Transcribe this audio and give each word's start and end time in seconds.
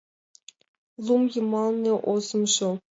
Лум 1.05 1.23
йымалне 1.33 1.93
озымжо 2.11 2.69